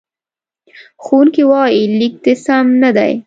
ښوونکی 1.03 1.43
وایي، 1.49 1.81
لیک 1.99 2.13
دې 2.23 2.33
سم 2.45 2.65
نه 2.83 2.89
دی. 2.97 3.11